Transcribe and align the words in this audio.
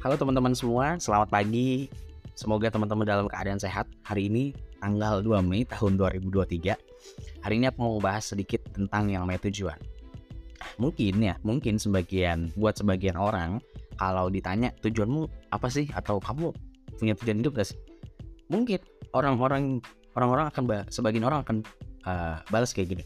Halo 0.00 0.16
teman-teman 0.16 0.56
semua, 0.56 0.96
selamat 0.96 1.28
pagi. 1.28 1.92
Semoga 2.32 2.72
teman-teman 2.72 3.04
dalam 3.04 3.28
keadaan 3.28 3.60
sehat. 3.60 3.84
Hari 4.08 4.32
ini 4.32 4.56
tanggal 4.80 5.20
2 5.20 5.44
Mei 5.44 5.68
tahun 5.68 6.00
2023. 6.00 6.72
Hari 7.44 7.54
ini 7.60 7.68
aku 7.68 7.84
mau 7.84 8.00
bahas 8.00 8.24
sedikit 8.32 8.64
tentang 8.72 9.12
yang 9.12 9.28
namanya 9.28 9.44
tujuan. 9.52 9.76
Mungkin 10.80 11.20
ya, 11.20 11.36
mungkin 11.44 11.76
sebagian 11.76 12.48
buat 12.56 12.80
sebagian 12.80 13.20
orang 13.20 13.60
kalau 14.00 14.32
ditanya 14.32 14.72
tujuanmu 14.80 15.52
apa 15.52 15.68
sih 15.68 15.84
atau 15.92 16.16
kamu 16.16 16.48
punya 16.96 17.12
tujuan 17.20 17.44
hidup 17.44 17.60
gak 17.60 17.68
sih? 17.68 17.76
Mungkin 18.48 18.80
orang-orang 19.12 19.84
orang-orang 20.16 20.48
akan 20.48 20.88
sebagian 20.88 21.28
orang 21.28 21.44
akan 21.44 21.56
uh, 22.08 22.40
balas 22.48 22.72
kayak 22.72 22.96
gini. 22.96 23.04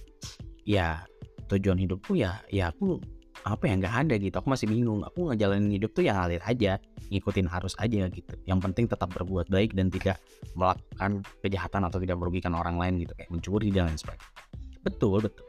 Ya, 0.62 1.02
tujuan 1.50 1.74
hidupku 1.74 2.14
ya 2.14 2.38
ya 2.54 2.70
aku 2.70 3.02
apa 3.44 3.68
ya 3.68 3.76
nggak 3.76 3.94
ada 4.08 4.14
gitu. 4.16 4.34
Aku 4.40 4.48
masih 4.48 4.64
bingung. 4.64 5.04
Aku 5.04 5.28
ngejalanin 5.28 5.68
hidup 5.68 5.92
tuh 5.92 6.08
yang 6.08 6.16
ngalir 6.16 6.40
aja 6.48 6.80
ngikutin 7.12 7.44
harus 7.44 7.76
aja 7.76 8.08
gitu. 8.08 8.34
Yang 8.48 8.58
penting 8.64 8.84
tetap 8.88 9.12
berbuat 9.12 9.52
baik 9.52 9.76
dan 9.76 9.92
tidak 9.92 10.16
melakukan 10.56 11.20
kejahatan 11.44 11.82
atau 11.84 12.00
tidak 12.00 12.16
merugikan 12.16 12.56
orang 12.56 12.80
lain 12.80 13.04
gitu 13.04 13.12
kayak 13.12 13.28
mencuri 13.28 13.68
dan 13.68 13.92
lain 13.92 14.00
sebagainya. 14.00 14.32
Betul 14.80 15.20
betul. 15.20 15.44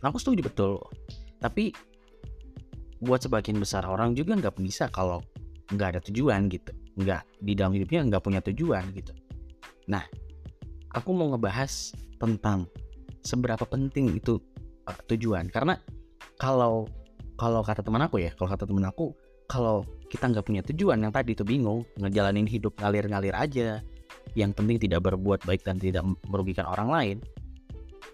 Aku 0.00 0.16
setuju 0.16 0.48
betul. 0.48 0.80
Tapi 1.36 1.76
buat 3.04 3.20
sebagian 3.20 3.60
besar 3.60 3.84
orang 3.84 4.16
juga 4.16 4.32
nggak 4.40 4.56
bisa 4.64 4.88
kalau 4.88 5.20
nggak 5.68 5.88
ada 5.96 6.00
tujuan 6.08 6.48
gitu. 6.48 6.72
Nggak 6.96 7.20
di 7.44 7.52
dalam 7.52 7.76
hidupnya 7.76 8.00
nggak 8.08 8.22
punya 8.24 8.40
tujuan 8.40 8.88
gitu. 8.96 9.12
Nah 9.92 10.08
aku 10.96 11.12
mau 11.12 11.36
ngebahas 11.36 11.92
tentang 12.16 12.64
seberapa 13.20 13.68
penting 13.68 14.16
itu 14.16 14.40
uh, 14.88 14.98
tujuan. 15.12 15.52
Karena 15.52 15.76
kalau 16.40 16.88
kalau 17.36 17.60
kata 17.64 17.84
teman 17.84 18.04
aku 18.04 18.24
ya 18.24 18.30
kalau 18.34 18.48
kata 18.50 18.64
teman 18.64 18.84
aku 18.88 19.12
kalau 19.46 19.86
kita 20.10 20.26
nggak 20.26 20.44
punya 20.44 20.62
tujuan 20.66 20.98
yang 21.00 21.12
tadi 21.14 21.36
itu 21.36 21.46
bingung 21.46 21.86
ngejalanin 22.00 22.48
hidup 22.48 22.74
ngalir-ngalir 22.82 23.34
aja 23.36 23.80
yang 24.34 24.50
penting 24.50 24.82
tidak 24.82 25.06
berbuat 25.06 25.46
baik 25.46 25.62
dan 25.62 25.78
tidak 25.78 26.02
merugikan 26.26 26.66
orang 26.66 26.88
lain 26.90 27.16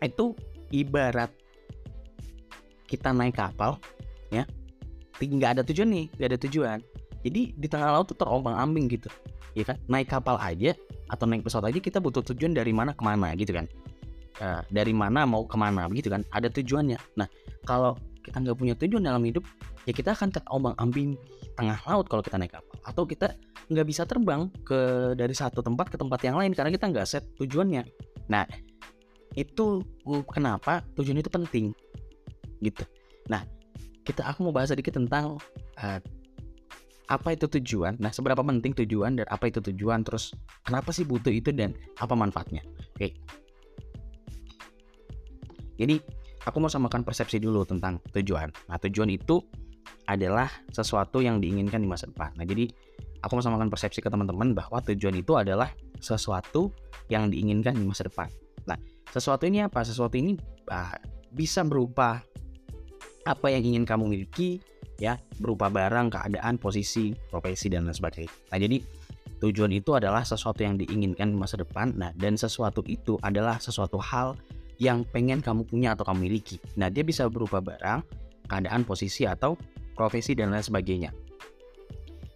itu 0.02 0.36
ibarat 0.74 1.30
kita 2.90 3.14
naik 3.14 3.38
kapal 3.38 3.80
ya 4.28 4.44
nggak 5.20 5.60
ada 5.60 5.62
tujuan 5.62 5.88
nih 5.92 6.06
nggak 6.18 6.28
ada 6.34 6.38
tujuan. 6.48 6.78
Jadi 7.22 7.54
di 7.54 7.66
tengah 7.70 7.94
laut 7.94 8.10
tuh 8.10 8.18
terombang 8.18 8.58
ambing 8.58 8.90
gitu 8.90 9.06
ya 9.54 9.62
kan? 9.62 9.78
Naik 9.86 10.10
kapal 10.10 10.34
aja 10.42 10.74
atau 11.06 11.28
naik 11.28 11.46
pesawat 11.46 11.70
aja 11.70 11.78
kita 11.78 12.02
butuh 12.02 12.24
tujuan 12.34 12.56
dari 12.56 12.74
mana 12.74 12.96
ke 12.96 13.02
mana 13.04 13.30
gitu 13.38 13.54
kan? 13.54 13.70
Uh, 14.42 14.64
dari 14.72 14.90
mana 14.90 15.22
mau 15.22 15.46
ke 15.46 15.54
mana 15.54 15.86
begitu 15.86 16.10
kan? 16.10 16.26
Ada 16.34 16.50
tujuannya. 16.50 16.98
Nah 17.14 17.28
kalau 17.62 17.94
kita 18.22 18.38
nggak 18.38 18.56
punya 18.56 18.74
tujuan 18.78 19.02
dalam 19.02 19.22
hidup 19.26 19.42
ya 19.84 19.92
kita 19.92 20.14
akan 20.14 20.30
terombang 20.30 20.74
ambing 20.78 21.18
tengah 21.58 21.78
laut 21.84 22.06
kalau 22.08 22.22
kita 22.24 22.38
naik 22.38 22.54
kapal. 22.54 22.76
Atau 22.86 23.04
kita 23.04 23.34
nggak 23.68 23.86
bisa 23.86 24.02
terbang 24.08 24.48
ke 24.64 25.12
dari 25.18 25.34
satu 25.34 25.60
tempat 25.60 25.92
ke 25.92 25.96
tempat 25.98 26.20
yang 26.24 26.38
lain 26.38 26.52
karena 26.56 26.70
kita 26.72 26.88
nggak 26.88 27.06
set 27.06 27.24
tujuannya. 27.38 27.84
Nah 28.30 28.46
itu 29.34 29.80
kenapa 30.28 30.84
tujuan 30.96 31.20
itu 31.20 31.30
penting 31.32 31.66
gitu. 32.60 32.84
Nah 33.28 33.44
kita 34.02 34.26
aku 34.26 34.48
mau 34.48 34.54
bahas 34.54 34.72
sedikit 34.74 34.98
tentang 34.98 35.38
uh, 35.80 36.00
apa 37.10 37.28
itu 37.36 37.46
tujuan. 37.60 38.00
Nah 38.00 38.08
seberapa 38.14 38.40
penting 38.40 38.72
tujuan 38.84 39.20
dan 39.20 39.26
apa 39.28 39.50
itu 39.52 39.60
tujuan 39.60 40.04
terus 40.06 40.32
kenapa 40.64 40.94
sih 40.94 41.04
butuh 41.04 41.32
itu 41.32 41.52
dan 41.52 41.76
apa 42.00 42.16
manfaatnya. 42.16 42.64
Oke. 42.96 43.16
Jadi 45.80 45.98
aku 46.46 46.56
mau 46.58 46.70
samakan 46.70 47.06
persepsi 47.06 47.38
dulu 47.38 47.62
tentang 47.62 48.02
tujuan. 48.14 48.50
Nah, 48.70 48.78
tujuan 48.82 49.10
itu 49.10 49.42
adalah 50.06 50.50
sesuatu 50.70 51.22
yang 51.22 51.38
diinginkan 51.38 51.82
di 51.82 51.88
masa 51.88 52.10
depan. 52.10 52.34
Nah, 52.34 52.46
jadi 52.46 52.66
aku 53.22 53.38
mau 53.38 53.44
samakan 53.44 53.70
persepsi 53.70 54.02
ke 54.02 54.10
teman-teman 54.10 54.54
bahwa 54.54 54.82
tujuan 54.82 55.14
itu 55.14 55.38
adalah 55.38 55.70
sesuatu 56.02 56.74
yang 57.06 57.30
diinginkan 57.30 57.78
di 57.78 57.84
masa 57.86 58.06
depan. 58.10 58.26
Nah, 58.66 58.78
sesuatu 59.10 59.46
ini 59.46 59.62
apa? 59.62 59.86
Sesuatu 59.86 60.18
ini 60.18 60.34
uh, 60.70 60.94
bisa 61.30 61.62
berupa 61.62 62.22
apa 63.22 63.46
yang 63.54 63.62
ingin 63.62 63.86
kamu 63.86 64.10
miliki, 64.10 64.58
ya, 64.98 65.14
berupa 65.38 65.70
barang, 65.70 66.10
keadaan, 66.10 66.58
posisi, 66.58 67.14
profesi 67.30 67.70
dan 67.70 67.86
lain 67.86 67.94
sebagainya. 67.94 68.32
Nah, 68.50 68.58
jadi 68.58 68.82
tujuan 69.38 69.70
itu 69.74 69.94
adalah 69.94 70.26
sesuatu 70.26 70.62
yang 70.62 70.74
diinginkan 70.78 71.30
di 71.30 71.38
masa 71.38 71.58
depan. 71.58 71.94
Nah, 71.94 72.10
dan 72.18 72.34
sesuatu 72.34 72.82
itu 72.90 73.18
adalah 73.22 73.62
sesuatu 73.62 73.98
hal 74.02 74.34
yang 74.82 75.06
pengen 75.06 75.38
kamu 75.38 75.62
punya 75.62 75.94
atau 75.94 76.02
kamu 76.02 76.26
miliki. 76.26 76.58
Nah, 76.74 76.90
dia 76.90 77.06
bisa 77.06 77.30
berupa 77.30 77.62
barang, 77.62 78.02
keadaan, 78.50 78.82
posisi, 78.82 79.22
atau 79.22 79.54
profesi, 79.94 80.34
dan 80.34 80.50
lain 80.50 80.66
sebagainya. 80.66 81.14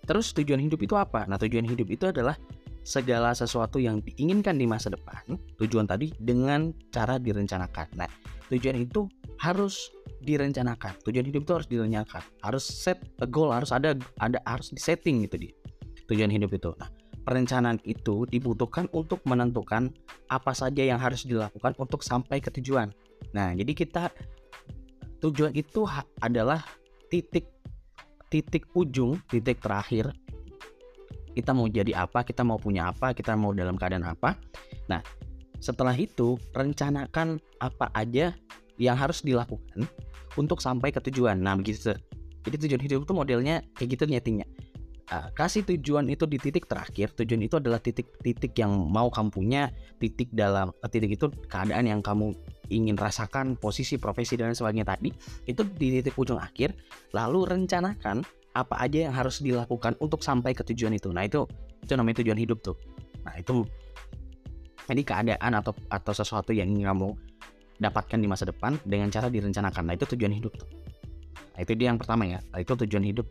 Terus 0.06 0.30
tujuan 0.30 0.62
hidup 0.62 0.78
itu 0.86 0.94
apa? 0.94 1.26
Nah, 1.26 1.34
tujuan 1.42 1.66
hidup 1.66 1.90
itu 1.90 2.06
adalah 2.06 2.38
segala 2.86 3.34
sesuatu 3.34 3.82
yang 3.82 3.98
diinginkan 3.98 4.54
di 4.54 4.70
masa 4.70 4.94
depan. 4.94 5.18
Tujuan 5.58 5.90
tadi 5.90 6.14
dengan 6.22 6.70
cara 6.94 7.18
direncanakan. 7.18 7.98
Nah, 7.98 8.06
tujuan 8.46 8.78
itu 8.78 9.10
harus 9.42 9.90
direncanakan. 10.22 10.94
Tujuan 11.02 11.26
hidup 11.26 11.42
itu 11.42 11.52
harus 11.58 11.66
direncanakan. 11.66 12.22
Harus 12.46 12.62
set 12.62 13.02
a 13.18 13.26
goal, 13.26 13.50
harus 13.50 13.74
ada 13.74 13.98
ada 14.22 14.38
harus 14.46 14.70
disetting 14.70 15.26
gitu 15.26 15.42
di 15.42 15.50
tujuan 16.06 16.30
hidup 16.30 16.54
itu. 16.54 16.70
Nah, 16.78 16.86
perencanaan 17.26 17.82
itu 17.82 18.22
dibutuhkan 18.30 18.86
untuk 18.94 19.18
menentukan 19.26 19.90
apa 20.30 20.54
saja 20.54 20.86
yang 20.86 21.02
harus 21.02 21.26
dilakukan 21.26 21.74
untuk 21.74 22.06
sampai 22.06 22.38
ke 22.38 22.54
tujuan. 22.62 22.94
Nah, 23.34 23.50
jadi 23.58 23.74
kita 23.74 24.14
tujuan 25.18 25.50
itu 25.58 25.82
adalah 26.22 26.62
titik 27.10 27.50
titik 28.30 28.70
ujung, 28.78 29.18
titik 29.26 29.58
terakhir. 29.58 30.14
Kita 31.34 31.50
mau 31.50 31.66
jadi 31.66 31.98
apa, 31.98 32.22
kita 32.22 32.46
mau 32.46 32.62
punya 32.62 32.94
apa, 32.94 33.10
kita 33.10 33.34
mau 33.34 33.50
dalam 33.50 33.74
keadaan 33.74 34.06
apa. 34.06 34.38
Nah, 34.86 35.02
setelah 35.58 35.92
itu 35.98 36.38
rencanakan 36.54 37.42
apa 37.58 37.90
aja 37.92 38.32
yang 38.78 38.94
harus 38.96 39.20
dilakukan 39.20 39.84
untuk 40.38 40.62
sampai 40.62 40.94
ke 40.94 41.02
tujuan. 41.10 41.42
Nah, 41.42 41.58
begitu. 41.58 41.92
Jadi 42.46 42.56
tujuan 42.70 42.82
hidup 42.86 43.02
itu 43.02 43.12
modelnya 43.12 43.66
kayak 43.74 43.98
gitu 43.98 44.06
nyetingnya 44.06 44.46
uh, 45.12 45.28
kasih 45.34 45.62
tujuan 45.66 46.06
itu 46.10 46.24
di 46.26 46.38
titik 46.38 46.66
terakhir. 46.66 47.14
Tujuan 47.14 47.42
itu 47.46 47.58
adalah 47.58 47.78
titik-titik 47.78 48.56
yang 48.58 48.72
mau 48.72 49.10
kamu 49.10 49.28
punya 49.30 49.62
titik 50.02 50.30
dalam 50.34 50.70
uh, 50.70 50.88
titik 50.90 51.14
itu 51.14 51.30
keadaan 51.46 51.86
yang 51.86 52.00
kamu 52.02 52.34
ingin 52.66 52.98
rasakan 52.98 53.54
posisi 53.54 53.94
profesi 53.94 54.34
dan 54.34 54.50
sebagainya 54.50 54.86
tadi 54.90 55.14
itu 55.46 55.62
di 55.76 56.00
titik 56.00 56.18
ujung 56.18 56.38
akhir. 56.38 56.74
Lalu 57.14 57.46
rencanakan 57.46 58.26
apa 58.56 58.74
aja 58.80 59.10
yang 59.10 59.14
harus 59.14 59.44
dilakukan 59.44 59.94
untuk 60.00 60.24
sampai 60.24 60.56
ke 60.56 60.64
tujuan 60.72 60.96
itu. 60.96 61.12
Nah 61.12 61.28
itu 61.28 61.44
itu 61.84 61.92
namanya 61.94 62.24
tujuan 62.24 62.38
hidup 62.40 62.58
tuh. 62.64 62.76
Nah 63.22 63.36
itu 63.36 63.62
jadi 64.86 65.02
keadaan 65.02 65.52
atau 65.58 65.74
atau 65.90 66.12
sesuatu 66.14 66.54
yang 66.54 66.70
ingin 66.70 66.94
kamu 66.94 67.08
dapatkan 67.76 68.16
di 68.16 68.26
masa 68.26 68.48
depan 68.48 68.80
dengan 68.88 69.12
cara 69.12 69.28
direncanakan. 69.28 69.92
Nah 69.92 69.94
itu 69.94 70.08
tujuan 70.16 70.32
hidup 70.32 70.56
tuh. 70.56 70.68
Nah 71.52 71.60
itu 71.64 71.72
dia 71.76 71.92
yang 71.92 72.00
pertama 72.00 72.24
ya. 72.24 72.40
Nah, 72.52 72.60
itu 72.60 72.72
tujuan 72.72 73.04
hidup. 73.04 73.26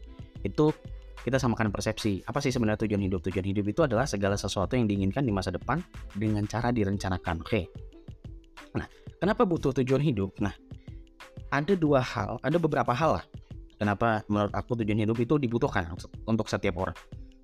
Itu 0.46 0.74
kita 1.26 1.42
samakan 1.42 1.74
persepsi. 1.74 2.22
Apa 2.30 2.38
sih 2.38 2.54
sebenarnya 2.54 2.86
tujuan 2.86 3.02
hidup? 3.02 3.26
Tujuan 3.26 3.42
hidup 3.50 3.66
itu 3.66 3.82
adalah 3.82 4.06
segala 4.06 4.38
sesuatu 4.38 4.78
yang 4.78 4.86
diinginkan 4.86 5.26
di 5.26 5.34
masa 5.34 5.50
depan 5.50 5.82
dengan 6.14 6.46
cara 6.46 6.70
direncanakan. 6.70 7.42
Oke. 7.42 7.66
Nah, 8.78 8.86
kenapa 9.18 9.42
butuh 9.42 9.74
tujuan 9.82 10.06
hidup? 10.06 10.38
Nah, 10.38 10.54
ada 11.50 11.74
dua 11.74 12.06
hal, 12.06 12.38
ada 12.46 12.62
beberapa 12.62 12.94
hal 12.94 13.18
lah. 13.18 13.26
Kenapa 13.82 14.22
menurut 14.30 14.54
aku 14.54 14.78
tujuan 14.86 15.02
hidup 15.02 15.18
itu 15.18 15.42
dibutuhkan 15.42 15.90
untuk 16.30 16.46
setiap 16.46 16.78
orang. 16.78 16.96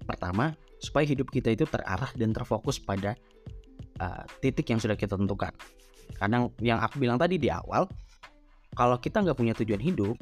Pertama, 0.06 0.54
supaya 0.78 1.04
hidup 1.10 1.34
kita 1.34 1.50
itu 1.50 1.66
terarah 1.66 2.14
dan 2.14 2.38
terfokus 2.38 2.78
pada 2.78 3.18
uh, 3.98 4.24
titik 4.46 4.70
yang 4.70 4.78
sudah 4.78 4.94
kita 4.94 5.18
tentukan. 5.18 5.52
Kadang 6.22 6.54
yang 6.62 6.78
aku 6.78 7.02
bilang 7.02 7.18
tadi 7.18 7.42
di 7.42 7.50
awal, 7.50 7.90
kalau 8.78 9.02
kita 9.02 9.26
nggak 9.26 9.36
punya 9.36 9.58
tujuan 9.58 9.82
hidup, 9.82 10.16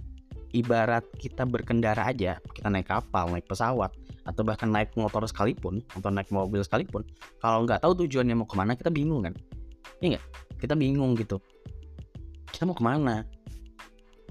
ibarat 0.51 1.05
kita 1.17 1.45
berkendara 1.45 2.09
aja, 2.09 2.41
kita 2.53 2.67
naik 2.69 2.89
kapal, 2.89 3.29
naik 3.29 3.45
pesawat, 3.45 3.93
atau 4.25 4.41
bahkan 4.41 4.69
naik 4.69 4.93
motor 4.97 5.25
sekalipun, 5.25 5.81
atau 5.93 6.09
naik 6.09 6.29
mobil 6.33 6.61
sekalipun, 6.61 7.05
kalau 7.41 7.65
nggak 7.65 7.81
tahu 7.81 8.05
tujuannya 8.05 8.35
mau 8.37 8.47
ke 8.49 8.55
mana, 8.57 8.73
kita 8.73 8.89
bingung 8.89 9.25
kan? 9.25 9.33
Iya 10.01 10.17
nggak? 10.17 10.25
Kita 10.59 10.73
bingung 10.75 11.15
gitu. 11.15 11.37
Kita 12.49 12.65
mau 12.65 12.75
ke 12.75 12.83
mana? 12.83 13.25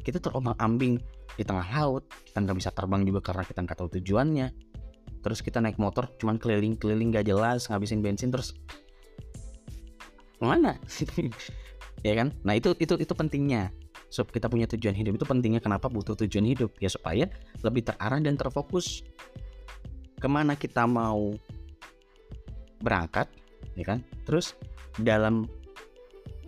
Kita 0.02 0.18
terombang 0.18 0.58
ambing 0.58 0.98
di 1.38 1.44
tengah 1.46 1.66
laut, 1.70 2.06
kita 2.26 2.42
nggak 2.42 2.56
bisa 2.58 2.70
terbang 2.74 3.02
juga 3.06 3.20
karena 3.22 3.44
kita 3.46 3.60
nggak 3.62 3.78
tahu 3.78 3.88
tujuannya. 4.00 4.48
Terus 5.18 5.42
kita 5.42 5.58
naik 5.58 5.82
motor, 5.82 6.06
cuman 6.22 6.38
keliling-keliling 6.38 7.10
gak 7.10 7.26
jelas, 7.26 7.66
ngabisin 7.66 8.00
bensin, 8.00 8.30
terus 8.30 8.54
mana? 10.38 10.78
ya 12.06 12.14
kan? 12.14 12.30
Nah 12.46 12.54
itu 12.54 12.70
itu 12.78 12.94
itu 12.94 13.12
pentingnya 13.18 13.74
so 14.08 14.24
kita 14.24 14.48
punya 14.48 14.64
tujuan 14.68 14.96
hidup 14.96 15.20
itu 15.20 15.24
pentingnya 15.28 15.60
kenapa 15.60 15.92
butuh 15.92 16.16
tujuan 16.24 16.44
hidup 16.48 16.72
ya 16.80 16.88
supaya 16.88 17.28
lebih 17.60 17.84
terarah 17.84 18.20
dan 18.20 18.34
terfokus 18.34 19.04
ke 20.18 20.28
mana 20.28 20.56
kita 20.58 20.88
mau 20.88 21.36
berangkat 22.82 23.28
ya 23.76 23.84
kan 23.84 24.02
terus 24.24 24.56
dalam 24.98 25.46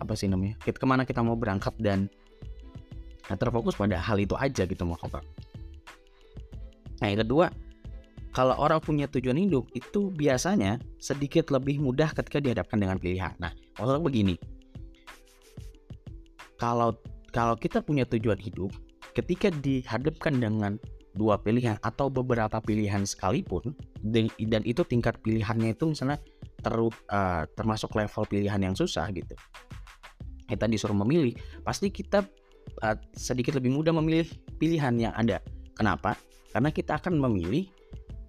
apa 0.01 0.17
sih 0.17 0.27
namanya 0.27 0.57
kita 0.65 0.81
ke 0.81 0.87
mana 0.89 1.05
kita 1.05 1.21
mau 1.21 1.37
berangkat 1.37 1.71
dan 1.77 2.09
nah, 3.29 3.37
terfokus 3.37 3.77
pada 3.77 4.01
hal 4.01 4.17
itu 4.17 4.33
aja 4.35 4.65
gitu 4.65 4.83
mau 4.83 4.97
apa 4.99 5.21
nah 6.99 7.07
yang 7.07 7.21
kedua 7.23 7.53
kalau 8.31 8.55
orang 8.55 8.79
punya 8.79 9.11
tujuan 9.11 9.35
hidup 9.35 9.67
itu 9.75 10.07
biasanya 10.15 10.79
sedikit 11.03 11.51
lebih 11.51 11.83
mudah 11.83 12.15
ketika 12.15 12.39
dihadapkan 12.39 12.79
dengan 12.79 12.95
pilihan. 12.95 13.35
Nah, 13.43 13.51
maksudnya 13.75 13.99
begini. 13.99 14.35
Kalau 16.55 16.95
kalau 17.31 17.55
kita 17.55 17.79
punya 17.79 18.03
tujuan 18.07 18.37
hidup, 18.37 18.71
ketika 19.15 19.51
dihadapkan 19.51 20.35
dengan 20.39 20.75
dua 21.11 21.35
pilihan 21.39 21.75
atau 21.83 22.07
beberapa 22.07 22.63
pilihan 22.63 23.03
sekalipun 23.03 23.75
dan 23.99 24.63
itu 24.63 24.81
tingkat 24.87 25.19
pilihannya 25.19 25.75
itu 25.75 25.91
misalnya 25.91 26.19
terus 26.63 26.95
uh, 27.11 27.43
termasuk 27.59 27.91
level 27.91 28.23
pilihan 28.27 28.61
yang 28.61 28.75
susah 28.75 29.11
gitu. 29.11 29.35
Kita 30.47 30.67
disuruh 30.67 30.95
memilih 30.95 31.35
pasti 31.63 31.91
kita 31.91 32.23
uh, 32.83 32.97
sedikit 33.15 33.59
lebih 33.59 33.75
mudah 33.75 33.91
memilih 33.91 34.27
pilihan 34.55 34.95
yang 34.95 35.13
ada. 35.15 35.43
Kenapa? 35.75 36.15
Karena 36.51 36.71
kita 36.71 36.99
akan 36.99 37.19
memilih 37.19 37.67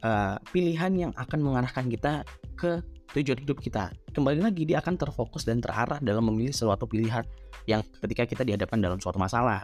uh, 0.02 0.38
pilihan 0.50 0.92
yang 0.94 1.12
akan 1.14 1.38
mengarahkan 1.42 1.86
kita 1.90 2.26
ke 2.58 2.82
tujuan 3.12 3.38
hidup 3.44 3.60
kita. 3.60 3.92
Kembali 4.16 4.40
lagi 4.40 4.64
dia 4.64 4.80
akan 4.80 4.96
terfokus 4.96 5.44
dan 5.44 5.60
terarah 5.60 6.00
dalam 6.00 6.24
memilih 6.32 6.52
suatu 6.52 6.88
pilihan 6.88 7.24
yang 7.68 7.84
ketika 8.00 8.24
kita 8.24 8.42
dihadapkan 8.42 8.80
dalam 8.80 8.96
suatu 8.98 9.20
masalah. 9.20 9.62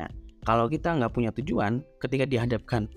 Nah, 0.00 0.08
kalau 0.42 0.66
kita 0.66 0.96
nggak 0.96 1.12
punya 1.12 1.30
tujuan, 1.36 1.84
ketika 2.00 2.24
dihadapkan 2.24 2.88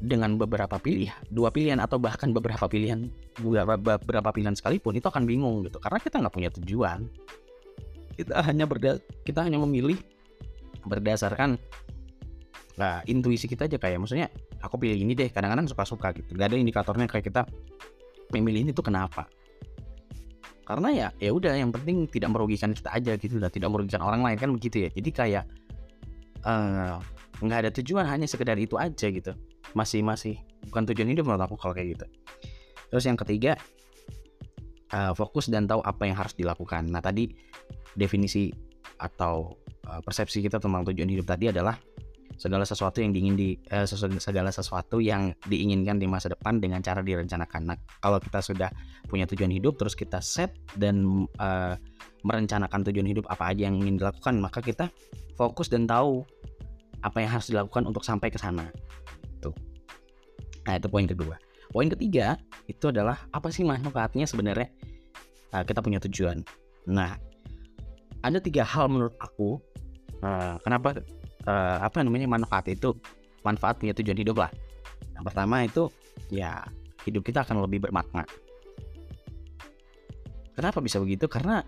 dengan 0.00 0.36
beberapa 0.36 0.76
pilihan, 0.76 1.16
dua 1.32 1.48
pilihan 1.52 1.80
atau 1.80 1.96
bahkan 1.96 2.32
beberapa 2.32 2.68
pilihan, 2.68 3.08
beberapa 3.40 4.28
pilihan 4.32 4.56
sekalipun 4.56 4.96
itu 4.96 5.08
akan 5.08 5.24
bingung 5.24 5.64
gitu, 5.64 5.80
karena 5.80 5.98
kita 6.00 6.16
nggak 6.20 6.34
punya 6.34 6.50
tujuan. 6.60 7.08
Kita 8.12 8.44
hanya 8.44 8.68
berda 8.68 9.00
kita 9.24 9.40
hanya 9.40 9.56
memilih 9.56 9.96
berdasarkan 10.84 11.56
nah, 12.76 13.00
intuisi 13.08 13.48
kita 13.48 13.68
aja 13.68 13.78
kayak 13.78 14.02
maksudnya 14.02 14.28
aku 14.60 14.80
pilih 14.80 14.98
ini 14.98 15.12
deh 15.14 15.28
kadang-kadang 15.30 15.68
suka-suka 15.70 16.10
gitu 16.16 16.34
gak 16.34 16.50
ada 16.52 16.56
indikatornya 16.58 17.06
kayak 17.06 17.24
kita 17.30 17.42
memilih 18.32 18.68
ini 18.68 18.72
tuh 18.72 18.84
kenapa? 18.84 19.28
Karena 20.62 20.88
ya 20.94 21.08
ya 21.18 21.30
udah 21.34 21.52
yang 21.58 21.74
penting 21.74 22.08
tidak 22.08 22.32
merugikan 22.32 22.72
kita 22.72 22.90
aja 22.94 23.12
gitu 23.18 23.36
lah 23.36 23.50
tidak 23.52 23.68
merugikan 23.68 24.00
orang 24.00 24.22
lain 24.24 24.38
kan 24.38 24.50
begitu 24.54 24.88
ya. 24.88 24.90
Jadi 24.94 25.10
kayak 25.10 25.44
eh, 26.46 26.94
nggak 27.42 27.58
uh, 27.58 27.62
ada 27.66 27.70
tujuan 27.82 28.06
hanya 28.08 28.24
sekedar 28.24 28.56
itu 28.56 28.78
aja 28.78 29.10
gitu. 29.10 29.34
Masih 29.76 30.00
masih 30.00 30.38
bukan 30.70 30.88
tujuan 30.92 31.08
hidup 31.12 31.28
menurut 31.28 31.44
aku 31.44 31.56
kalau 31.58 31.74
kayak 31.76 31.98
gitu. 31.98 32.06
Terus 32.88 33.04
yang 33.08 33.18
ketiga 33.18 33.58
uh, 34.92 35.12
fokus 35.16 35.48
dan 35.48 35.66
tahu 35.66 35.82
apa 35.82 36.08
yang 36.08 36.16
harus 36.16 36.32
dilakukan. 36.36 36.88
Nah 36.88 37.02
tadi 37.02 37.32
definisi 37.96 38.52
atau 39.02 39.58
uh, 39.88 40.00
persepsi 40.00 40.44
kita 40.44 40.62
tentang 40.62 40.86
tujuan 40.86 41.10
hidup 41.10 41.26
tadi 41.26 41.50
adalah 41.50 41.74
segala 42.42 42.66
sesuatu 42.66 42.98
yang 42.98 43.14
diingin 43.14 43.38
di 43.38 43.54
eh, 43.70 43.86
segala 44.18 44.50
sesuatu 44.50 44.98
yang 44.98 45.30
diinginkan 45.46 46.02
di 46.02 46.10
masa 46.10 46.34
depan 46.34 46.58
dengan 46.58 46.82
cara 46.82 46.98
direncanakan. 46.98 47.62
Nah, 47.70 47.78
kalau 48.02 48.18
kita 48.18 48.42
sudah 48.42 48.66
punya 49.06 49.30
tujuan 49.30 49.54
hidup 49.54 49.78
terus 49.78 49.94
kita 49.94 50.18
set 50.18 50.50
dan 50.74 51.06
uh, 51.38 51.78
merencanakan 52.26 52.82
tujuan 52.90 53.06
hidup 53.06 53.30
apa 53.30 53.54
aja 53.54 53.70
yang 53.70 53.78
ingin 53.78 54.02
dilakukan, 54.02 54.42
maka 54.42 54.58
kita 54.58 54.90
fokus 55.38 55.70
dan 55.70 55.86
tahu 55.86 56.26
apa 57.06 57.22
yang 57.22 57.30
harus 57.30 57.46
dilakukan 57.46 57.86
untuk 57.86 58.02
sampai 58.02 58.26
ke 58.34 58.42
sana. 58.42 58.66
Tuh. 59.38 59.54
Nah, 60.66 60.74
itu 60.82 60.90
poin 60.90 61.06
kedua. 61.06 61.38
Poin 61.70 61.86
ketiga 61.86 62.34
itu 62.66 62.90
adalah 62.90 63.22
apa 63.30 63.54
sih 63.54 63.62
manfaatnya 63.62 64.26
sebenarnya 64.26 64.66
uh, 65.54 65.62
kita 65.62 65.78
punya 65.78 66.02
tujuan. 66.02 66.42
Nah, 66.90 67.14
ada 68.26 68.42
tiga 68.42 68.66
hal 68.66 68.90
menurut 68.90 69.14
aku 69.22 69.62
uh, 70.26 70.58
kenapa 70.66 71.06
uh, 71.46 71.78
apa 71.82 72.02
namanya 72.02 72.28
manfaat 72.28 72.70
itu 72.70 72.94
manfaat 73.42 73.78
punya 73.78 73.94
tujuan 73.96 74.18
hidup 74.18 74.42
lah. 74.46 74.50
Yang 75.14 75.24
pertama 75.32 75.56
itu 75.66 75.82
ya 76.30 76.62
hidup 77.06 77.22
kita 77.26 77.42
akan 77.42 77.62
lebih 77.66 77.88
bermakna. 77.88 78.26
Kenapa 80.52 80.78
bisa 80.84 81.00
begitu? 81.00 81.26
Karena 81.26 81.64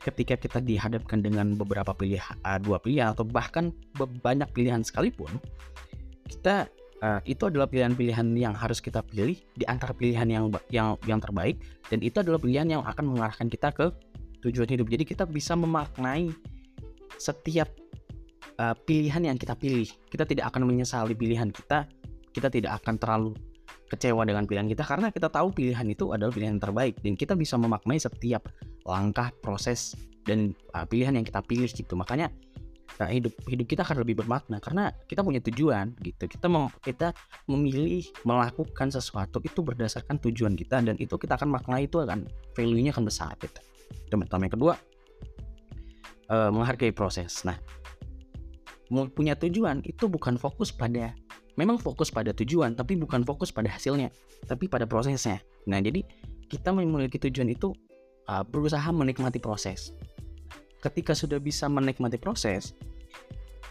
ketika 0.00 0.38
kita 0.40 0.58
dihadapkan 0.64 1.20
dengan 1.20 1.52
beberapa 1.60 1.92
pilihan 1.92 2.40
uh, 2.40 2.56
dua 2.56 2.80
pilihan 2.80 3.12
atau 3.12 3.26
bahkan 3.26 3.68
banyak 4.00 4.48
pilihan 4.56 4.80
sekalipun 4.80 5.28
kita 6.24 6.72
uh, 7.04 7.20
itu 7.28 7.52
adalah 7.52 7.68
pilihan-pilihan 7.68 8.32
yang 8.32 8.56
harus 8.56 8.80
kita 8.80 9.04
pilih 9.04 9.36
di 9.52 9.64
antara 9.68 9.92
pilihan 9.92 10.24
yang 10.24 10.44
yang 10.72 10.96
yang 11.04 11.20
terbaik 11.20 11.60
dan 11.92 12.00
itu 12.00 12.16
adalah 12.16 12.40
pilihan 12.40 12.80
yang 12.80 12.82
akan 12.86 13.12
mengarahkan 13.12 13.52
kita 13.52 13.68
ke 13.76 13.92
tujuan 14.40 14.68
hidup. 14.72 14.88
Jadi 14.88 15.04
kita 15.04 15.28
bisa 15.28 15.52
memaknai 15.52 16.32
setiap 17.20 17.68
uh, 18.60 18.76
pilihan 18.76 19.24
yang 19.24 19.40
kita 19.40 19.56
pilih. 19.56 19.88
Kita 20.12 20.28
tidak 20.28 20.52
akan 20.52 20.68
menyesali 20.68 21.16
pilihan 21.16 21.48
kita. 21.48 21.88
Kita 22.30 22.52
tidak 22.52 22.84
akan 22.84 23.00
terlalu 23.00 23.32
kecewa 23.90 24.22
dengan 24.22 24.46
pilihan 24.46 24.70
kita 24.70 24.86
karena 24.86 25.10
kita 25.10 25.26
tahu 25.26 25.50
pilihan 25.50 25.82
itu 25.90 26.14
adalah 26.14 26.30
pilihan 26.30 26.62
terbaik 26.62 27.02
dan 27.02 27.18
kita 27.18 27.34
bisa 27.34 27.58
memaknai 27.58 27.98
setiap 27.98 28.46
langkah, 28.86 29.34
proses 29.42 29.98
dan 30.22 30.54
uh, 30.78 30.86
pilihan 30.86 31.18
yang 31.18 31.26
kita 31.26 31.42
pilih 31.42 31.66
gitu. 31.66 31.98
Makanya 31.98 32.30
nah, 33.02 33.10
hidup 33.10 33.34
hidup 33.50 33.66
kita 33.66 33.82
akan 33.82 34.06
lebih 34.06 34.22
bermakna 34.22 34.62
karena 34.62 34.94
kita 35.10 35.26
punya 35.26 35.42
tujuan 35.42 35.98
gitu. 36.06 36.30
Kita 36.30 36.46
mem, 36.46 36.70
kita 36.78 37.10
memilih 37.50 38.06
melakukan 38.22 38.94
sesuatu 38.94 39.42
itu 39.42 39.58
berdasarkan 39.58 40.22
tujuan 40.22 40.54
kita 40.54 40.78
dan 40.86 40.94
itu 41.02 41.18
kita 41.18 41.34
akan 41.34 41.50
maknai 41.50 41.90
itu 41.90 41.98
akan 41.98 42.30
value-nya 42.54 42.94
akan 42.94 43.10
besar 43.10 43.34
gitu. 43.42 43.58
Teman-teman 44.06 44.46
yang 44.46 44.54
kedua 44.54 44.74
uh, 46.30 46.50
menghargai 46.54 46.94
proses. 46.94 47.42
Nah, 47.42 47.58
punya 48.90 49.38
tujuan 49.38 49.86
itu 49.86 50.10
bukan 50.10 50.34
fokus 50.34 50.74
pada 50.74 51.14
memang 51.54 51.78
fokus 51.78 52.10
pada 52.10 52.34
tujuan 52.34 52.74
tapi 52.74 52.98
bukan 52.98 53.22
fokus 53.22 53.54
pada 53.54 53.70
hasilnya 53.70 54.10
tapi 54.50 54.66
pada 54.66 54.84
prosesnya. 54.84 55.38
Nah 55.70 55.78
jadi 55.78 56.02
kita 56.50 56.74
memiliki 56.74 57.22
tujuan 57.22 57.54
itu 57.54 57.70
uh, 58.26 58.42
berusaha 58.42 58.86
menikmati 58.90 59.38
proses. 59.38 59.94
Ketika 60.82 61.14
sudah 61.14 61.38
bisa 61.38 61.70
menikmati 61.70 62.18
proses 62.18 62.74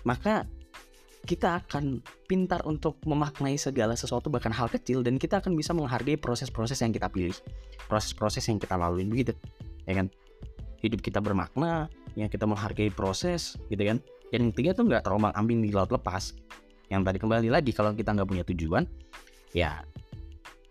maka 0.07 0.47
kita 1.27 1.59
akan 1.59 1.99
pintar 2.31 2.63
untuk 2.63 2.95
memaknai 3.03 3.59
segala 3.59 3.93
sesuatu 3.99 4.31
bahkan 4.31 4.55
hal 4.55 4.71
kecil 4.71 5.03
dan 5.03 5.19
kita 5.19 5.43
akan 5.43 5.51
bisa 5.53 5.75
menghargai 5.75 6.15
proses-proses 6.15 6.79
yang 6.79 6.95
kita 6.95 7.11
pilih 7.11 7.35
proses-proses 7.91 8.47
yang 8.47 8.55
kita 8.55 8.79
lalui 8.79 9.03
begitu. 9.03 9.35
Ya 9.83 9.99
kan? 9.99 10.07
Hidup 10.79 11.03
kita 11.03 11.19
bermakna 11.19 11.91
ya 12.15 12.31
kita 12.31 12.47
menghargai 12.47 12.87
proses 12.89 13.59
gitu 13.67 13.83
kan 13.83 13.99
yang 14.29 14.53
ketiga 14.53 14.77
tuh 14.77 14.85
nggak 14.85 15.03
terombang 15.05 15.33
ambing 15.33 15.65
di 15.65 15.73
laut 15.73 15.89
lepas. 15.89 16.33
Yang 16.89 17.01
tadi 17.05 17.17
kembali 17.21 17.49
lagi 17.53 17.71
kalau 17.73 17.93
kita 17.93 18.17
nggak 18.17 18.29
punya 18.29 18.43
tujuan 18.49 18.83
ya 19.53 19.81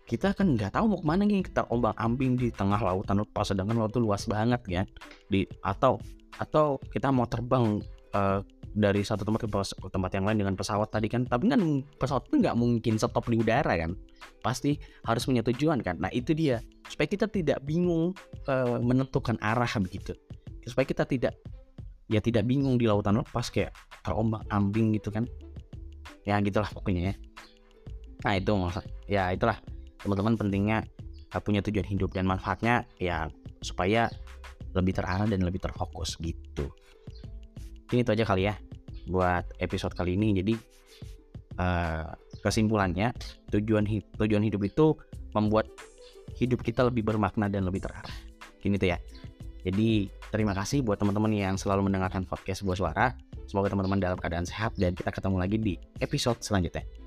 kita 0.09 0.33
kan 0.33 0.57
nggak 0.57 0.73
tahu 0.73 0.89
mau 0.89 0.97
ke 0.97 1.05
mana 1.05 1.21
nih. 1.21 1.45
Kita 1.45 1.69
ombang 1.69 1.93
ambing 1.93 2.33
di 2.33 2.49
tengah 2.49 2.81
lautan 2.81 3.21
lepas 3.21 3.53
sedangkan 3.53 3.77
laut 3.77 3.93
itu 3.93 4.01
luas 4.01 4.25
banget 4.25 4.61
ya. 4.65 4.81
Di 5.29 5.45
atau 5.61 6.01
atau 6.41 6.81
kita 6.89 7.13
mau 7.13 7.29
terbang 7.29 7.77
uh, 8.17 8.41
dari 8.73 9.05
satu 9.05 9.21
tempat 9.21 9.45
ke 9.45 9.49
tempat 9.93 10.11
yang 10.17 10.25
lain 10.25 10.41
dengan 10.41 10.55
pesawat 10.57 10.89
tadi 10.89 11.05
kan. 11.13 11.29
Tapi 11.29 11.53
kan 11.53 11.61
pesawat 12.01 12.25
itu 12.25 12.41
nggak 12.41 12.57
mungkin 12.57 12.97
stop 12.97 13.29
di 13.29 13.37
udara 13.37 13.77
kan. 13.77 13.93
Pasti 14.41 14.81
harus 15.05 15.29
punya 15.29 15.45
tujuan 15.45 15.85
kan. 15.85 16.01
Nah 16.01 16.09
itu 16.09 16.33
dia. 16.33 16.57
Supaya 16.89 17.05
kita 17.05 17.29
tidak 17.29 17.61
bingung 17.61 18.17
uh, 18.49 18.81
menentukan 18.81 19.37
arah 19.45 19.69
begitu. 19.77 20.17
Supaya 20.65 20.89
kita 20.89 21.05
tidak 21.05 21.37
ya 22.09 22.19
tidak 22.19 22.49
bingung 22.49 22.81
di 22.81 22.89
lautan 22.89 23.21
lepas 23.21 23.53
kayak 23.53 23.71
terombang 24.01 24.41
ambing 24.49 24.97
gitu 24.97 25.13
kan. 25.13 25.29
Ya 26.25 26.41
gitulah 26.41 26.67
pokoknya 26.73 27.13
ya. 27.13 27.15
Nah 28.25 28.33
itu 28.35 28.51
ya 29.05 29.23
itulah. 29.31 29.57
Teman-teman 29.99 30.35
pentingnya 30.39 30.77
uh, 31.35 31.41
punya 31.43 31.61
tujuan 31.61 31.85
hidup 31.85 32.15
dan 32.15 32.25
manfaatnya 32.25 32.87
ya 32.97 33.29
supaya 33.61 34.09
lebih 34.73 34.95
terarah 34.97 35.29
dan 35.29 35.45
lebih 35.45 35.61
terfokus 35.61 36.17
gitu. 36.19 36.71
Ini 37.89 38.05
itu 38.05 38.11
aja 38.13 38.25
kali 38.25 38.49
ya 38.49 38.55
buat 39.09 39.45
episode 39.61 39.93
kali 39.93 40.17
ini. 40.17 40.39
Jadi 40.41 40.53
uh, 41.61 42.09
kesimpulannya 42.41 43.13
tujuan 43.53 43.85
tujuan 44.17 44.43
hidup 44.45 44.61
itu 44.65 44.97
membuat 45.35 45.69
hidup 46.37 46.61
kita 46.61 46.87
lebih 46.87 47.05
bermakna 47.05 47.49
dan 47.49 47.65
lebih 47.65 47.85
terarah. 47.85 48.13
Gini 48.61 48.79
tuh 48.79 48.93
ya 48.93 48.97
jadi 49.63 50.07
terima 50.31 50.55
kasih 50.55 50.85
buat 50.85 50.99
teman-teman 50.99 51.31
yang 51.35 51.55
selalu 51.59 51.91
mendengarkan 51.91 52.23
podcast 52.23 52.63
sebuah 52.63 52.77
suara. 52.77 53.05
Semoga 53.49 53.73
teman-teman 53.73 53.99
dalam 53.99 54.17
keadaan 54.21 54.45
sehat 54.45 54.77
dan 54.77 54.93
kita 54.93 55.09
ketemu 55.09 55.37
lagi 55.41 55.57
di 55.57 55.73
episode 55.99 56.39
selanjutnya. 56.39 56.98